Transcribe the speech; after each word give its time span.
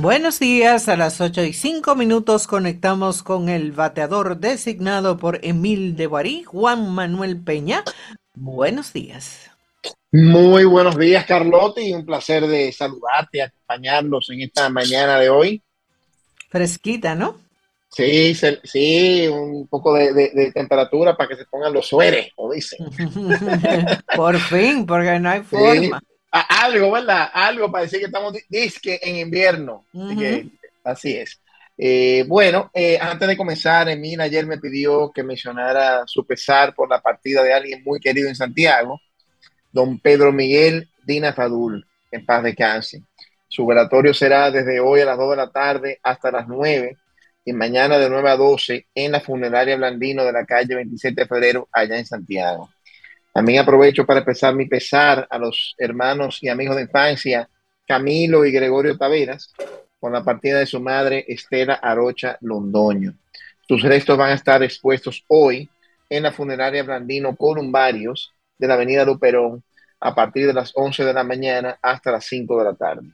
Buenos 0.00 0.38
días, 0.38 0.88
a 0.88 0.96
las 0.96 1.20
8 1.20 1.42
y 1.42 1.52
5 1.52 1.96
minutos 1.96 2.46
conectamos 2.46 3.24
con 3.24 3.48
el 3.48 3.72
bateador 3.72 4.38
designado 4.38 5.18
por 5.18 5.44
Emil 5.44 5.96
de 5.96 6.06
Guarí, 6.06 6.44
Juan 6.44 6.88
Manuel 6.94 7.42
Peña. 7.42 7.82
Buenos 8.32 8.92
días. 8.92 9.50
Muy 10.12 10.64
buenos 10.66 10.96
días, 10.96 11.26
Carlotti. 11.26 11.92
Un 11.92 12.06
placer 12.06 12.46
de 12.46 12.70
saludarte, 12.70 13.42
acompañarlos 13.42 14.30
en 14.30 14.42
esta 14.42 14.68
mañana 14.68 15.18
de 15.18 15.30
hoy. 15.30 15.62
Fresquita, 16.48 17.16
¿no? 17.16 17.36
Sí, 17.90 18.36
sí, 18.62 19.26
un 19.26 19.66
poco 19.66 19.94
de, 19.94 20.52
temperatura 20.54 21.16
para 21.16 21.30
que 21.30 21.36
se 21.36 21.44
pongan 21.46 21.72
los 21.72 21.88
sueres, 21.88 22.28
como 22.36 22.52
dicen. 22.52 22.86
Por 24.16 24.38
fin, 24.38 24.86
porque 24.86 25.18
no 25.18 25.30
hay 25.30 25.40
forma. 25.42 26.00
Algo, 26.30 26.90
¿verdad? 26.92 27.30
Algo 27.32 27.70
para 27.70 27.84
decir 27.84 28.00
que 28.00 28.06
estamos 28.06 28.34
disque 28.48 29.00
en 29.02 29.16
invierno. 29.16 29.84
así 30.84 31.16
es. 31.16 31.40
Eh, 31.80 32.24
bueno, 32.26 32.70
eh, 32.74 32.98
antes 33.00 33.28
de 33.28 33.36
comenzar, 33.36 33.88
Emil 33.88 34.20
ayer 34.20 34.44
me 34.46 34.58
pidió 34.58 35.12
que 35.12 35.22
mencionara 35.22 36.02
su 36.06 36.26
pesar 36.26 36.74
por 36.74 36.90
la 36.90 37.00
partida 37.00 37.42
de 37.44 37.52
alguien 37.52 37.84
muy 37.84 38.00
querido 38.00 38.28
en 38.28 38.34
Santiago, 38.34 39.00
don 39.70 40.00
Pedro 40.00 40.32
Miguel 40.32 40.88
Dina 41.04 41.32
Fadul, 41.32 41.86
en 42.10 42.26
paz 42.26 42.42
de 42.42 42.54
cáncer. 42.56 43.00
Su 43.46 43.64
velatorio 43.64 44.12
será 44.12 44.50
desde 44.50 44.80
hoy 44.80 45.00
a 45.00 45.04
las 45.06 45.16
2 45.16 45.30
de 45.30 45.36
la 45.36 45.50
tarde 45.50 46.00
hasta 46.02 46.32
las 46.32 46.48
9 46.48 46.96
y 47.44 47.52
mañana 47.52 47.96
de 47.96 48.10
9 48.10 48.28
a 48.28 48.36
12 48.36 48.88
en 48.94 49.12
la 49.12 49.20
funeraria 49.20 49.76
Blandino 49.76 50.24
de 50.24 50.32
la 50.32 50.44
calle 50.44 50.74
27 50.74 51.22
de 51.22 51.26
febrero 51.28 51.68
allá 51.72 51.96
en 51.96 52.04
Santiago. 52.04 52.68
También 53.32 53.60
aprovecho 53.60 54.04
para 54.04 54.20
expresar 54.20 54.54
mi 54.54 54.66
pesar 54.66 55.26
a 55.30 55.38
los 55.38 55.74
hermanos 55.78 56.38
y 56.42 56.48
amigos 56.48 56.76
de 56.76 56.82
infancia 56.82 57.48
Camilo 57.86 58.44
y 58.44 58.52
Gregorio 58.52 58.98
Taveras 58.98 59.52
por 59.98 60.12
la 60.12 60.22
partida 60.22 60.58
de 60.58 60.66
su 60.66 60.80
madre 60.80 61.24
Estela 61.28 61.74
Arocha 61.74 62.36
Londoño. 62.40 63.14
Sus 63.66 63.82
restos 63.82 64.16
van 64.16 64.30
a 64.30 64.34
estar 64.34 64.62
expuestos 64.62 65.24
hoy 65.28 65.68
en 66.10 66.22
la 66.22 66.32
funeraria 66.32 66.82
Blandino 66.82 67.36
Columbarios 67.36 68.32
de 68.58 68.66
la 68.66 68.74
avenida 68.74 69.04
Luperón 69.04 69.62
a 70.00 70.14
partir 70.14 70.46
de 70.46 70.54
las 70.54 70.72
11 70.74 71.04
de 71.04 71.12
la 71.12 71.24
mañana 71.24 71.78
hasta 71.82 72.12
las 72.12 72.24
5 72.26 72.58
de 72.58 72.64
la 72.64 72.74
tarde. 72.74 73.08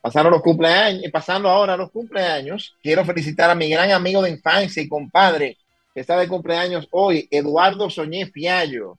Pasaron 0.00 0.30
los 0.30 0.42
cumpleaños, 0.42 1.10
pasando 1.10 1.48
ahora 1.48 1.76
los 1.76 1.90
cumpleaños, 1.90 2.76
quiero 2.82 3.04
felicitar 3.04 3.50
a 3.50 3.54
mi 3.54 3.68
gran 3.68 3.90
amigo 3.90 4.22
de 4.22 4.30
infancia 4.30 4.82
y 4.82 4.88
compadre 4.88 5.58
que 5.92 6.00
está 6.00 6.16
de 6.18 6.28
cumpleaños 6.28 6.86
hoy, 6.90 7.26
Eduardo 7.30 7.90
Soñé 7.90 8.26
Fiallo. 8.26 8.98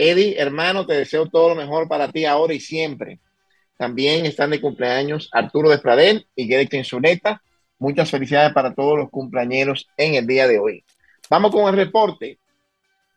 Eddie, 0.00 0.36
hermano, 0.38 0.86
te 0.86 0.94
deseo 0.94 1.26
todo 1.26 1.50
lo 1.50 1.54
mejor 1.54 1.86
para 1.86 2.10
ti 2.10 2.24
ahora 2.24 2.54
y 2.54 2.60
siempre. 2.60 3.20
También 3.76 4.24
están 4.24 4.48
de 4.48 4.58
cumpleaños 4.60 5.28
Arturo 5.30 5.68
Despradel 5.68 6.26
y 6.34 6.48
Gretchen 6.48 6.86
Zuleta. 6.86 7.42
Muchas 7.78 8.10
felicidades 8.10 8.54
para 8.54 8.74
todos 8.74 8.98
los 8.98 9.10
cumpleañeros 9.10 9.86
en 9.98 10.14
el 10.14 10.26
día 10.26 10.48
de 10.48 10.58
hoy. 10.58 10.82
Vamos 11.28 11.52
con 11.52 11.68
el 11.68 11.76
reporte. 11.76 12.38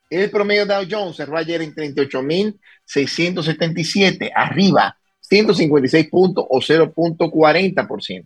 El 0.09 0.30
promedio 0.30 0.66
Dow 0.66 0.84
Jones 0.89 1.16
cerró 1.16 1.38
ayer 1.38 1.61
en 1.61 1.73
38.677, 1.73 4.30
arriba 4.36 4.98
156 5.22 6.09
puntos 6.09 6.45
o 6.50 6.59
0.40%. 6.59 8.26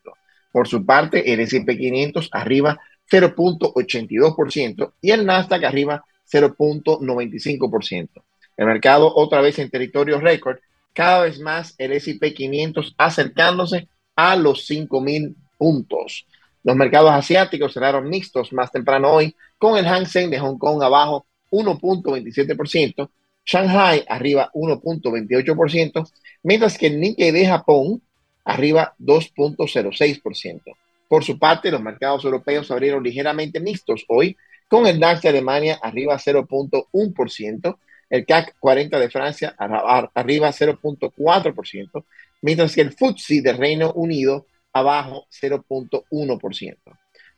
Por 0.52 0.68
su 0.68 0.84
parte, 0.84 1.32
el 1.32 1.42
S&P 1.42 1.78
500 1.78 2.30
arriba 2.32 2.80
0.82% 3.10 4.94
y 5.00 5.12
el 5.12 5.28
Nasdaq 5.28 5.64
arriba 5.64 6.04
0.95%. 6.32 8.24
El 8.58 8.66
mercado 8.66 9.14
otra 9.16 9.42
vez 9.42 9.60
en 9.60 9.70
territorio 9.70 10.20
récord, 10.20 10.58
cada 10.94 11.24
vez 11.24 11.40
más 11.40 11.76
el 11.78 11.94
S&P 11.94 12.34
500 12.34 12.96
acercándose 12.98 13.88
a 14.16 14.36
los 14.36 14.68
5.000 14.70 15.36
puntos. 15.58 16.26
Los 16.64 16.76
mercados 16.76 17.12
asiáticos 17.12 17.74
cerraron 17.74 18.10
mixtos 18.10 18.52
más 18.52 18.72
temprano 18.72 19.12
hoy, 19.12 19.36
con 19.58 19.78
el 19.78 19.86
Hang 19.86 20.08
Seng 20.08 20.30
de 20.30 20.40
Hong 20.40 20.58
Kong 20.58 20.82
abajo 20.82 21.26
1.27%, 21.52 23.10
Shanghai 23.46 24.04
arriba 24.10 24.52
1.28%, 24.54 26.12
mientras 26.44 26.78
que 26.78 26.88
el 26.88 27.00
Nikkei 27.00 27.32
de 27.32 27.46
Japón 27.46 28.02
arriba 28.44 28.96
2.06%. 29.00 30.62
Por 31.08 31.24
su 31.24 31.40
parte, 31.40 31.72
los 31.72 31.82
mercados 31.82 32.26
europeos 32.26 32.70
abrieron 32.72 33.04
ligeramente 33.04 33.60
mixtos 33.60 34.04
hoy, 34.10 34.36
con 34.68 34.86
el 34.86 35.00
DAX 35.00 35.22
de 35.22 35.30
Alemania 35.30 35.80
arriba 35.82 36.18
0.1%, 36.18 37.78
el 38.10 38.26
CAC 38.26 38.56
40 38.60 39.00
de 39.00 39.10
Francia 39.10 39.56
arriba 39.58 40.50
0.4%, 40.50 42.06
mientras 42.42 42.76
que 42.76 42.82
el 42.82 42.92
FTSE 42.92 43.42
de 43.42 43.54
Reino 43.54 43.92
Unido 43.94 44.46
abajo 44.74 45.28
0.1%. 45.32 46.78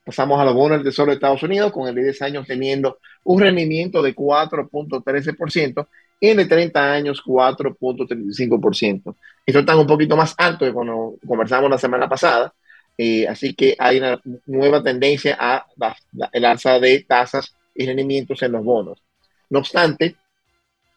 Pasamos 0.05 0.39
a 0.39 0.45
los 0.45 0.53
bonos 0.53 0.77
del 0.79 0.85
Tesoro 0.85 1.11
de 1.11 1.15
Estados 1.15 1.43
Unidos 1.43 1.71
con 1.71 1.87
el 1.87 1.95
de 1.95 2.03
10 2.03 2.21
años 2.23 2.47
teniendo 2.47 2.97
un 3.25 3.41
rendimiento 3.41 4.01
de 4.01 4.15
4.13% 4.15 5.87
y 6.19 6.29
el 6.29 6.37
de 6.37 6.45
30 6.45 6.93
años 6.93 7.21
4.35%. 7.23 9.15
Esto 9.45 9.59
está 9.59 9.77
un 9.77 9.87
poquito 9.87 10.17
más 10.17 10.33
alto 10.37 10.65
que 10.65 10.73
cuando 10.73 11.15
conversamos 11.25 11.69
la 11.69 11.77
semana 11.77 12.09
pasada, 12.09 12.53
eh, 12.97 13.27
así 13.27 13.53
que 13.53 13.75
hay 13.77 13.99
una 13.99 14.19
nueva 14.47 14.83
tendencia 14.83 15.37
a 15.39 15.65
el 16.33 16.45
alza 16.45 16.79
de 16.79 17.05
tasas 17.07 17.53
y 17.75 17.85
rendimientos 17.85 18.41
en 18.43 18.51
los 18.51 18.63
bonos. 18.63 19.01
No 19.49 19.59
obstante, 19.59 20.15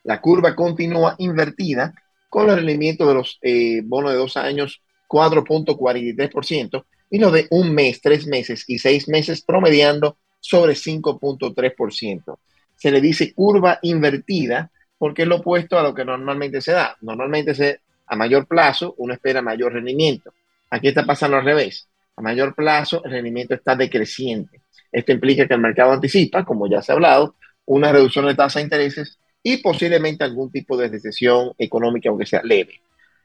la 0.05 0.21
curva 0.21 0.55
continúa 0.55 1.15
invertida 1.19 1.95
con 2.29 2.49
el 2.49 2.57
rendimiento 2.57 3.07
de 3.07 3.15
los 3.15 3.39
eh, 3.43 3.83
bonos 3.85 4.13
de 4.13 4.19
dos 4.19 4.37
años 4.37 4.83
4.43% 5.09 6.85
y 7.11 7.19
los 7.19 7.33
de 7.33 7.47
un 7.51 7.75
mes, 7.75 8.01
tres 8.01 8.27
meses 8.27 8.65
y 8.67 8.79
seis 8.79 9.07
meses 9.09 9.43
promediando 9.43 10.17
sobre 10.41 10.73
5.3%. 10.73 12.39
Se 12.75 12.91
le 12.91 13.01
dice 13.01 13.35
curva 13.35 13.79
invertida 13.83 14.71
porque 14.97 15.23
es 15.23 15.29
lo 15.29 15.37
opuesto 15.37 15.79
a 15.79 15.83
lo 15.83 15.95
que 15.95 16.05
normalmente 16.05 16.61
se 16.61 16.73
da. 16.73 16.97
Normalmente 17.03 17.55
se, 17.55 17.81
a 18.07 18.17
mayor 18.17 18.47
plazo 18.47 18.95
uno 18.99 19.13
espera 19.13 19.43
mayor 19.43 19.75
rendimiento. 19.75 20.33
Aquí 20.71 20.89
está 20.89 21.05
pasando 21.05 21.37
al 21.37 21.45
revés. 21.45 21.87
A 22.17 22.23
mayor 22.23 22.55
plazo 22.55 23.05
el 23.05 23.11
rendimiento 23.13 23.55
está 23.55 23.77
decreciente. 23.77 24.63
Esto 24.91 25.13
implica 25.13 25.47
que 25.47 25.55
el 25.55 25.61
mercado 25.61 25.93
anticipa, 25.93 26.45
como 26.45 26.69
ya 26.69 26.81
se 26.81 26.93
ha 26.93 26.95
hablado, 26.95 27.37
una 27.67 27.93
reducción 27.93 28.27
de 28.27 28.35
tasa 28.35 28.59
de 28.59 28.65
intereses 28.65 29.19
y 29.43 29.59
posiblemente 29.59 30.25
algún 30.25 30.51
tipo 30.51 30.77
de 30.77 30.89
recesión 30.89 31.53
económica, 31.59 32.09
aunque 32.09 32.27
sea 32.27 32.43
leve. 32.43 32.81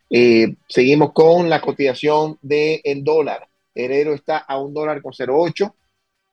Eh, 0.09 0.55
seguimos 0.67 1.13
con 1.13 1.49
la 1.49 1.61
cotización 1.61 2.37
del 2.41 3.03
dólar. 3.03 3.47
El 3.75 3.91
euro 3.91 4.13
está 4.13 4.37
a 4.37 4.57
un 4.57 4.73
dólar 4.73 5.01
con 5.01 5.11
0,8. 5.13 5.73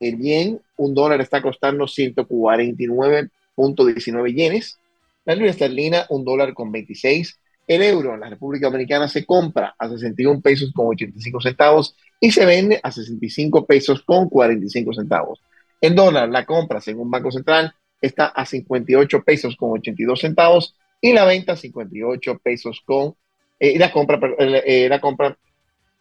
El 0.00 0.19
yen, 0.19 0.61
un 0.77 0.94
dólar 0.94 1.21
está 1.21 1.43
costando 1.43 1.84
149.19 1.84 4.34
yenes. 4.34 4.78
La 5.25 5.34
libra 5.34 5.50
esterlina, 5.50 6.06
un 6.09 6.25
dólar 6.25 6.55
con 6.55 6.73
26. 6.73 7.39
El 7.67 7.83
euro 7.83 8.15
en 8.15 8.21
la 8.21 8.28
República 8.28 8.67
Dominicana 8.67 9.09
se 9.09 9.25
compra 9.25 9.75
a 9.78 9.89
61 9.89 10.41
pesos 10.41 10.71
con 10.75 10.89
85 10.89 11.41
centavos 11.41 11.97
y 12.21 12.31
se 12.31 12.44
vende 12.44 12.78
a 12.83 12.93
65 12.93 13.65
pesos 13.67 14.03
con 14.03 14.28
45 14.28 14.93
centavos. 14.93 15.41
El 15.81 15.94
dólar, 15.94 16.28
la 16.28 16.44
compra 16.44 16.81
según 16.81 17.11
Banco 17.11 17.31
Central, 17.31 17.75
está 18.00 18.27
a 18.27 18.44
58 18.44 19.22
pesos 19.22 19.56
con 19.56 19.72
82 19.72 20.21
centavos 20.21 20.77
y 21.00 21.12
la 21.12 21.25
venta 21.25 21.53
a 21.53 21.56
58 21.56 22.38
pesos 22.43 22.82
con, 22.84 23.15
eh, 23.59 23.78
la 23.78 23.93
compra, 23.93 24.21
eh, 24.38 24.88
la 24.88 25.00
compra, 25.00 25.37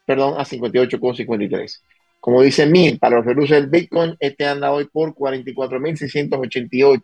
perdón, 0.05 0.35
a 0.37 0.45
58 0.45 0.99
con 0.99 1.15
53. 1.15 1.83
Como 2.23 2.41
dice 2.41 2.65
Mil, 2.65 2.99
para 2.99 3.17
los 3.17 3.25
reluces 3.25 3.57
del 3.57 3.67
Bitcoin, 3.67 4.15
este 4.17 4.45
anda 4.45 4.71
hoy 4.71 4.85
por 4.85 5.13
44.688. 5.13 7.01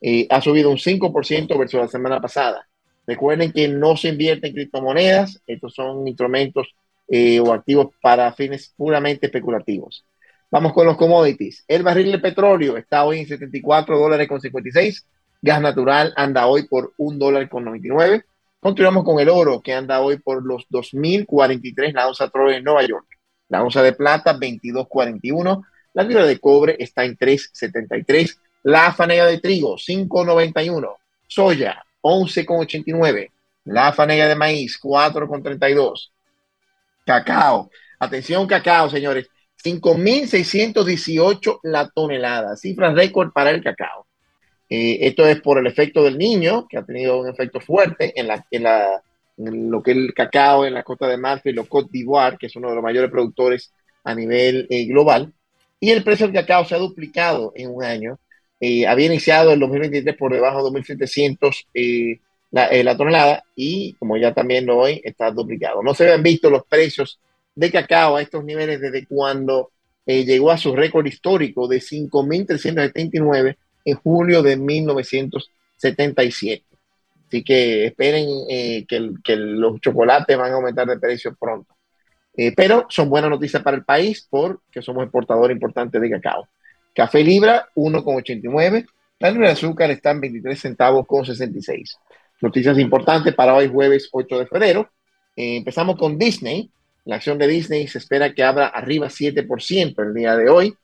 Eh, 0.00 0.26
ha 0.28 0.40
subido 0.40 0.70
un 0.70 0.78
5% 0.78 1.56
versus 1.56 1.80
la 1.80 1.86
semana 1.86 2.20
pasada. 2.20 2.66
Recuerden 3.06 3.52
que 3.52 3.68
no 3.68 3.96
se 3.96 4.08
invierte 4.08 4.48
en 4.48 4.54
criptomonedas, 4.54 5.40
estos 5.46 5.74
son 5.74 6.08
instrumentos 6.08 6.74
eh, 7.06 7.38
o 7.38 7.52
activos 7.52 7.94
para 8.02 8.32
fines 8.32 8.74
puramente 8.76 9.26
especulativos. 9.26 10.04
Vamos 10.50 10.72
con 10.72 10.86
los 10.86 10.96
commodities. 10.96 11.64
El 11.66 11.82
barril 11.82 12.12
de 12.12 12.18
petróleo 12.18 12.76
está 12.76 13.04
hoy 13.04 13.20
en 13.20 13.26
74 13.26 13.98
dólares 13.98 14.28
con 14.28 14.40
56. 14.40 15.06
Gas 15.42 15.60
natural 15.60 16.12
anda 16.16 16.46
hoy 16.46 16.66
por 16.68 16.92
1 16.96 17.18
dólar 17.18 17.48
con 17.48 17.64
99. 17.64 18.24
Continuamos 18.60 19.04
con 19.04 19.20
el 19.20 19.28
oro 19.28 19.60
que 19.60 19.74
anda 19.74 20.00
hoy 20.00 20.18
por 20.18 20.42
los 20.42 20.66
2.043 20.70 21.92
la 21.92 22.08
onza 22.08 22.30
Troy 22.30 22.54
en 22.54 22.64
Nueva 22.64 22.86
York. 22.86 23.06
La 23.48 23.62
onza 23.62 23.82
de 23.82 23.92
plata 23.92 24.38
22.41. 24.38 25.62
La 25.92 26.02
libra 26.02 26.24
de 26.24 26.38
cobre 26.38 26.76
está 26.78 27.04
en 27.04 27.16
3.73. 27.16 28.38
La 28.62 28.92
fanega 28.92 29.26
de 29.26 29.38
trigo 29.38 29.76
5.91. 29.76 30.96
Soya 31.26 31.84
11.89. 32.00 33.30
La 33.64 33.92
fanega 33.92 34.28
de 34.28 34.34
maíz 34.34 34.78
4.32. 34.80 36.10
Cacao. 37.04 37.70
Atención 37.98 38.46
cacao, 38.46 38.88
señores. 38.88 39.28
5.618 39.64 41.60
la 41.62 41.88
tonelada, 41.88 42.56
cifra 42.56 42.92
récord 42.92 43.32
para 43.32 43.50
el 43.50 43.62
cacao. 43.62 44.06
Eh, 44.68 44.98
esto 45.02 45.26
es 45.26 45.40
por 45.40 45.58
el 45.58 45.66
efecto 45.66 46.02
del 46.02 46.18
niño, 46.18 46.66
que 46.68 46.78
ha 46.78 46.84
tenido 46.84 47.20
un 47.20 47.28
efecto 47.28 47.60
fuerte 47.60 48.12
en 48.18 48.26
la, 48.26 48.44
en 48.50 48.62
la 48.62 49.02
lo 49.36 49.82
que 49.82 49.92
es 49.92 49.96
el 49.96 50.14
cacao 50.14 50.64
en 50.64 50.74
la 50.74 50.82
costa 50.82 51.08
de 51.08 51.16
Marfil 51.16 51.58
o 51.58 51.64
Côte 51.64 51.90
d'Ivoire, 51.92 52.36
que 52.38 52.46
es 52.46 52.56
uno 52.56 52.68
de 52.68 52.74
los 52.76 52.84
mayores 52.84 53.10
productores 53.10 53.72
a 54.04 54.14
nivel 54.14 54.66
eh, 54.70 54.84
global. 54.84 55.32
Y 55.80 55.90
el 55.90 56.04
precio 56.04 56.26
del 56.26 56.34
cacao 56.34 56.64
se 56.64 56.74
ha 56.74 56.78
duplicado 56.78 57.52
en 57.56 57.70
un 57.70 57.82
año. 57.82 58.18
Eh, 58.60 58.86
había 58.86 59.06
iniciado 59.06 59.52
el 59.52 59.60
2023 59.60 60.16
por 60.16 60.32
debajo 60.32 60.70
de 60.70 60.80
2.700 60.80 61.66
eh, 61.74 62.20
la, 62.50 62.70
la, 62.70 62.96
tonelada 62.96 63.42
y 63.56 63.94
como 63.94 64.16
ya 64.16 64.32
también 64.32 64.66
lo 64.66 64.78
hoy 64.78 65.00
está 65.04 65.30
duplicado. 65.30 65.82
No 65.82 65.94
se 65.94 66.04
habían 66.04 66.22
visto 66.22 66.48
los 66.48 66.64
precios 66.64 67.18
de 67.54 67.70
cacao 67.70 68.16
a 68.16 68.22
estos 68.22 68.44
niveles 68.44 68.80
desde 68.80 69.06
cuando 69.06 69.70
llegó 70.06 70.50
a 70.50 70.58
su 70.58 70.74
récord 70.74 71.06
histórico 71.06 71.66
de 71.66 71.78
5.379 71.78 73.56
en 73.84 73.96
julio 73.96 74.42
de 74.42 74.56
1977. 74.56 76.64
Así 77.26 77.42
que 77.42 77.86
esperen 77.86 78.28
eh, 78.48 78.84
que, 78.86 79.36
los 79.36 79.80
chocolates 79.80 80.36
van 80.36 80.52
a 80.52 80.56
aumentar 80.56 80.86
de 80.86 80.98
precio 80.98 81.34
pronto. 81.34 81.74
Eh, 82.36 82.52
pero 82.54 82.86
son 82.88 83.08
buenas 83.08 83.30
noticias 83.30 83.62
para 83.62 83.76
el 83.76 83.84
país 83.84 84.26
porque 84.28 84.82
somos 84.82 85.04
exportador 85.04 85.50
importante 85.50 85.98
de 86.00 86.10
cacao. 86.10 86.48
Café 86.94 87.24
Libra, 87.24 87.68
1,89. 87.74 88.86
La 89.18 89.30
libra 89.30 89.48
de 89.48 89.54
azúcar 89.54 89.90
está 89.90 90.10
en 90.10 90.20
23 90.20 90.60
centavos 90.60 91.06
con 91.06 91.24
66. 91.24 91.96
Noticias 92.40 92.78
importantes 92.78 93.34
para 93.34 93.54
hoy 93.54 93.68
jueves 93.68 94.08
8 94.12 94.38
de 94.38 94.46
febrero. 94.46 94.90
Eh, 95.36 95.56
empezamos 95.56 95.96
con 95.96 96.18
Disney. 96.18 96.70
La 97.04 97.16
acción 97.16 97.38
de 97.38 97.46
Disney 97.46 97.86
se 97.88 97.98
espera 97.98 98.32
que 98.32 98.42
abra 98.42 98.66
arriba 98.66 99.08
7% 99.08 100.02
el 100.02 100.14
día 100.14 100.36
de 100.36 100.48
hoy. 100.48 100.74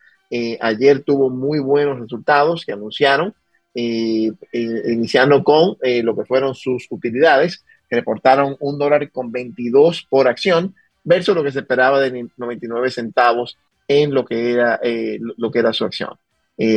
ayer 0.61 1.03
tuvo 1.03 1.31
muy 1.31 1.59
buenos 1.59 1.99
resultados 2.01 2.65
que 2.65 2.73
anunciaron 2.73 3.35
eh, 3.73 4.33
iniciando 4.53 5.45
con 5.45 5.77
eh, 5.83 6.03
lo 6.03 6.17
que 6.17 6.25
fueron 6.25 6.55
sus 6.57 6.87
utilidades, 6.91 7.65
que 7.89 7.97
reportaron 7.97 8.57
un 8.59 8.79
dólar 8.79 9.11
con 9.13 9.31
22 9.31 10.07
por 10.11 10.27
acción, 10.27 10.75
versus 11.05 11.35
lo 11.35 11.45
que 11.45 11.53
se 11.53 11.61
esperaba 11.61 12.01
de 12.01 12.29
99 12.37 12.91
centavos 12.91 13.57
en 13.87 14.13
lo 14.13 14.25
que 14.25 14.53
era, 14.53 14.81
eh, 14.83 15.19
lo 15.37 15.51
que 15.51 15.61
era 15.61 15.73
su 15.73 15.85
acción. 15.85 16.11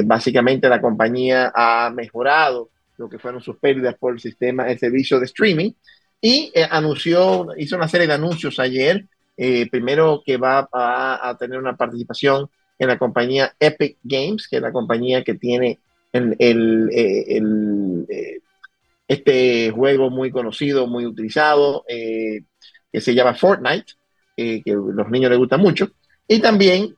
básicamente 0.06 0.70
la 0.70 0.80
compañía 0.80 1.52
ha 1.54 1.90
mejorado 1.90 2.70
lo 2.98 3.10
que 3.10 3.20
fueron 3.20 3.42
sus 3.42 3.58
pérdidas 3.58 3.96
por 3.96 4.14
el 4.14 4.20
sistema, 4.20 4.70
el 4.70 4.80
servicio 4.80 5.20
de 5.20 5.26
streaming, 5.26 5.72
y 6.22 6.54
anunció, 6.70 7.48
hizo 7.58 7.76
una 7.76 7.90
serie 7.90 8.08
de 8.08 8.14
anuncios 8.14 8.60
ayer, 8.60 9.06
primero 9.36 10.22
que 10.26 10.38
va 10.38 10.68
a, 10.72 11.36
tener 11.40 11.58
una 11.60 11.76
participación 11.76 12.50
en 12.80 12.88
la 12.88 12.98
compañía 12.98 13.56
Epic 13.60 13.98
Games, 14.04 14.48
que 14.48 14.58
es 14.58 14.62
la 14.62 14.72
compañía 14.72 15.24
que 15.24 15.36
tiene 15.36 15.80
eh, 16.14 16.36
eh, 18.10 18.40
este 19.08 19.72
juego 19.72 20.10
muy 20.10 20.32
conocido, 20.32 20.88
muy 20.88 21.06
utilizado, 21.06 21.84
eh, 21.88 22.44
que 22.92 23.02
se 23.02 23.16
llama 23.16 23.34
Fortnite, 23.34 23.94
que 24.36 24.64
a 24.68 24.74
los 24.74 25.10
niños 25.10 25.32
les 25.32 25.40
gusta 25.40 25.58
mucho. 25.58 25.90
Y 26.28 26.40
también, 26.40 26.96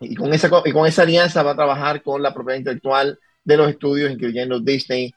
y 0.00 0.14
con, 0.14 0.32
esa, 0.32 0.48
y 0.64 0.72
con 0.72 0.86
esa 0.86 1.02
alianza 1.02 1.42
va 1.42 1.52
a 1.52 1.56
trabajar 1.56 2.02
con 2.02 2.22
la 2.22 2.32
propiedad 2.32 2.58
intelectual 2.58 3.18
de 3.44 3.56
los 3.56 3.68
estudios, 3.68 4.10
incluyendo 4.10 4.60
Disney, 4.60 5.12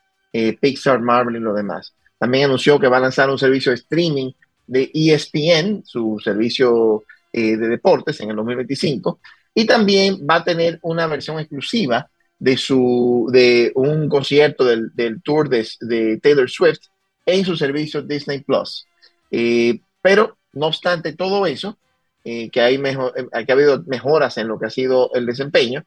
Pixar, 0.60 1.00
Marvel 1.00 1.36
y 1.36 1.40
lo 1.40 1.54
demás. 1.54 1.94
También 2.18 2.46
anunció 2.46 2.80
que 2.80 2.88
va 2.88 2.98
a 2.98 3.02
lanzar 3.02 3.30
un 3.30 3.38
servicio 3.38 3.72
de 3.72 3.76
streaming 3.76 4.32
de 4.68 4.92
ESPN, 4.94 5.83
su 5.86 6.19
servicio 6.24 7.04
de 7.31 7.57
deportes, 7.57 8.19
en 8.21 8.30
el 8.30 8.36
2025. 8.36 9.19
Y 9.56 9.65
también 9.65 10.25
va 10.30 10.36
a 10.36 10.44
tener 10.44 10.80
una 10.83 11.07
versión 11.07 11.39
exclusiva 11.39 12.10
de, 12.44 12.57
su, 12.57 13.30
de 13.31 13.71
un 13.75 14.10
concierto 14.10 14.65
del, 14.65 15.21
tour 15.24 15.48
de, 15.48 16.19
Taylor 16.21 16.50
Swift 16.50 16.81
en 17.25 17.45
su 17.45 17.56
servicio 17.56 18.01
Disney 18.01 18.42
Plus. 18.42 18.86
Eh, 19.31 19.80
pero, 20.01 20.38
no 20.51 20.68
obstante 20.68 21.13
todo 21.13 21.45
eso, 21.45 21.77
eh, 22.25 22.50
que, 22.50 22.60
hay 22.60 22.77
mejor, 22.77 23.13
eh, 23.15 23.45
que 23.45 23.51
ha 23.51 23.56
habido 23.56 23.81
mejoras 23.83 24.38
en 24.38 24.50
lo 24.50 24.60
que 24.60 24.65
ha 24.65 24.69
sido 24.69 25.10
el 25.13 25.25
desempeño, 25.25 25.86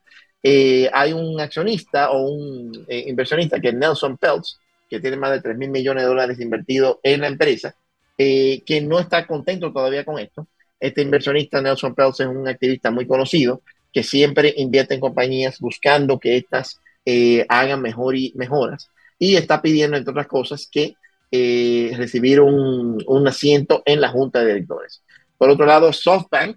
hay 0.92 1.12
un 1.12 1.40
accionista 1.40 2.12
o 2.12 2.22
un 2.22 2.86
inversionista 2.88 3.58
que 3.58 3.70
es 3.70 3.74
Nelson 3.74 4.16
Peltz, 4.16 4.60
que 4.88 5.00
tiene 5.00 5.16
más 5.16 5.32
de 5.32 5.40
3 5.40 5.58
mil 5.58 5.70
millones 5.70 6.04
de 6.04 6.08
dólares 6.08 6.38
invertidos 6.38 6.98
en 7.02 7.22
la 7.22 7.26
empresa, 7.26 7.74
que 8.16 8.80
no 8.82 8.98
está 8.98 9.26
contento 9.26 9.72
todavía 9.72 10.04
con 10.04 10.18
esto. 10.18 10.46
Este 10.78 11.02
inversionista, 11.02 11.60
Nelson 11.60 11.94
Peltz, 11.94 12.20
es 12.20 12.26
un 12.26 12.48
activista 12.48 12.90
muy 12.90 13.06
conocido 13.06 13.62
que 13.92 14.02
siempre 14.02 14.52
invierte 14.58 14.94
en 14.94 15.00
compañías 15.00 15.58
buscando 15.58 16.20
que 16.20 16.36
éstas 16.36 16.80
eh, 17.04 17.46
hagan 17.48 17.80
mejor 17.80 18.16
y 18.16 18.32
mejoras. 18.34 18.90
Y 19.18 19.36
está 19.36 19.62
pidiendo, 19.62 19.96
entre 19.96 20.10
otras 20.10 20.26
cosas, 20.26 20.68
que 20.70 20.96
eh, 21.30 21.92
recibir 21.96 22.40
un, 22.40 23.02
un, 23.06 23.28
asiento 23.28 23.82
en 23.86 24.00
la 24.00 24.10
junta 24.10 24.40
de 24.40 24.48
directores. 24.48 25.02
Por 25.38 25.48
otro 25.48 25.64
lado, 25.64 25.92
SoftBank, 25.92 26.56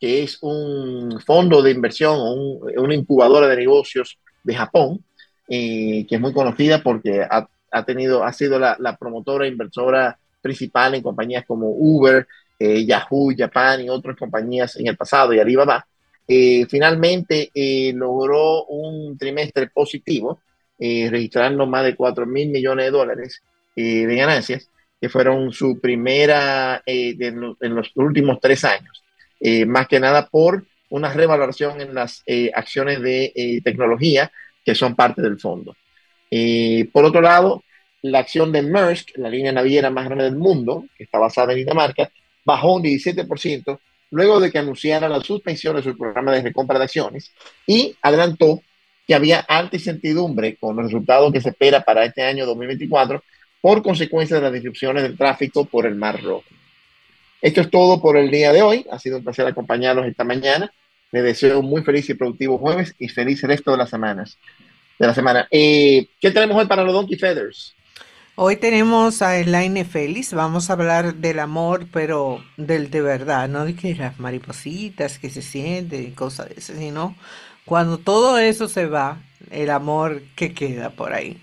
que 0.00 0.22
es 0.22 0.38
un 0.40 1.20
fondo 1.26 1.60
de 1.62 1.72
inversión 1.72 2.14
o 2.16 2.32
una 2.80 2.94
incubadora 2.94 3.48
de 3.48 3.56
negocios 3.56 4.18
de 4.42 4.54
Japón, 4.54 5.04
eh, 5.48 6.06
que 6.08 6.14
es 6.14 6.20
muy 6.20 6.32
conocida 6.32 6.82
porque 6.82 7.22
ha, 7.22 7.48
ha 7.70 7.84
tenido, 7.84 8.24
ha 8.24 8.32
sido 8.32 8.58
la, 8.58 8.76
la, 8.78 8.96
promotora 8.96 9.44
e 9.44 9.48
inversora 9.48 10.18
principal 10.40 10.94
en 10.94 11.02
compañías 11.02 11.44
como 11.46 11.68
Uber, 11.70 12.26
Yahoo, 12.58 13.32
Japan 13.36 13.82
y 13.82 13.88
otras 13.88 14.16
compañías 14.16 14.74
en 14.76 14.88
el 14.88 14.96
pasado 14.96 15.32
y 15.32 15.38
Alibaba. 15.38 15.86
Eh, 16.30 16.66
finalmente 16.68 17.50
eh, 17.54 17.90
logró 17.94 18.66
un 18.66 19.16
trimestre 19.16 19.68
positivo, 19.68 20.42
eh, 20.78 21.08
registrando 21.10 21.66
más 21.66 21.84
de 21.84 21.96
4 21.96 22.26
mil 22.26 22.50
millones 22.50 22.84
de 22.84 22.90
dólares 22.90 23.42
de 23.74 24.16
ganancias, 24.16 24.68
que 25.00 25.08
fueron 25.08 25.52
su 25.52 25.80
primera 25.80 26.82
en, 26.84 27.40
los 27.40 27.92
últimos 27.94 28.40
tres 28.40 28.64
años, 28.64 29.04
más 29.68 29.86
que 29.86 30.00
nada 30.00 30.26
por 30.26 30.64
una 30.90 31.12
revaloración 31.12 31.80
en 31.80 31.94
las 31.94 32.24
acciones 32.54 33.00
de 33.00 33.62
tecnología 33.62 34.32
que 34.64 34.74
son 34.74 34.96
parte 34.96 35.22
del 35.22 35.38
fondo. 35.38 35.76
por 36.92 37.04
otro 37.04 37.20
lado, 37.20 37.62
la 38.02 38.20
acción 38.20 38.52
de 38.52 38.62
Maersk, 38.62 39.16
la 39.16 39.28
línea 39.28 39.52
naviera 39.52 39.90
más 39.90 40.06
grande 40.06 40.24
del 40.24 40.36
mundo, 40.36 40.86
que 40.96 41.04
está 41.04 41.18
basada 41.18 41.52
en 41.52 41.58
Dinamarca, 41.58 42.10
bajó 42.44 42.74
un 42.74 42.82
17% 42.82 43.78
luego 44.10 44.40
de 44.40 44.50
que 44.50 44.58
anunciara 44.58 45.08
la 45.08 45.20
suspensión 45.20 45.76
de 45.76 45.82
su 45.82 45.96
programa 45.96 46.32
de 46.32 46.42
recompra 46.42 46.78
de 46.78 46.84
acciones 46.84 47.32
y 47.66 47.94
adelantó 48.02 48.62
que 49.06 49.14
había 49.14 49.40
alta 49.40 49.76
incertidumbre 49.76 50.56
con 50.56 50.76
los 50.76 50.86
resultados 50.86 51.32
que 51.32 51.40
se 51.40 51.50
espera 51.50 51.82
para 51.82 52.04
este 52.04 52.22
año 52.22 52.46
2024 52.46 53.22
por 53.60 53.82
consecuencia 53.82 54.36
de 54.36 54.42
las 54.42 54.52
disrupciones 54.52 55.02
del 55.02 55.16
tráfico 55.16 55.64
por 55.64 55.86
el 55.86 55.94
Mar 55.94 56.22
Rojo. 56.22 56.44
Esto 57.40 57.60
es 57.60 57.70
todo 57.70 58.00
por 58.00 58.16
el 58.16 58.30
día 58.30 58.52
de 58.52 58.62
hoy. 58.62 58.86
Ha 58.90 58.98
sido 58.98 59.18
un 59.18 59.24
placer 59.24 59.46
acompañarlos 59.46 60.06
esta 60.06 60.24
mañana. 60.24 60.72
Les 61.12 61.22
deseo 61.22 61.60
un 61.60 61.66
muy 61.66 61.82
feliz 61.82 62.08
y 62.10 62.14
productivo 62.14 62.58
jueves 62.58 62.94
y 62.98 63.08
feliz 63.08 63.42
resto 63.42 63.70
de 63.70 63.78
las 63.78 63.90
semanas. 63.90 64.38
De 64.98 65.06
la 65.06 65.14
semana. 65.14 65.48
Eh, 65.50 66.08
¿Qué 66.20 66.30
tenemos 66.30 66.56
hoy 66.56 66.66
para 66.66 66.82
los 66.82 66.92
Donkey 66.92 67.16
Feathers? 67.16 67.74
Hoy 68.40 68.54
tenemos 68.54 69.20
a 69.20 69.36
Elaine 69.36 69.84
Félix, 69.84 70.32
vamos 70.32 70.70
a 70.70 70.74
hablar 70.74 71.16
del 71.16 71.40
amor, 71.40 71.88
pero 71.92 72.40
del 72.56 72.88
de 72.88 73.02
verdad, 73.02 73.48
no 73.48 73.64
de 73.64 73.74
que 73.74 73.96
las 73.96 74.20
maripositas 74.20 75.18
que 75.18 75.28
se 75.28 75.42
sienten 75.42 76.04
y 76.04 76.10
cosas 76.12 76.48
de 76.50 76.54
esas, 76.56 76.78
sino 76.78 77.16
cuando 77.64 77.98
todo 77.98 78.38
eso 78.38 78.68
se 78.68 78.86
va, 78.86 79.20
el 79.50 79.70
amor 79.70 80.22
que 80.36 80.54
queda 80.54 80.90
por 80.90 81.12
ahí. 81.14 81.36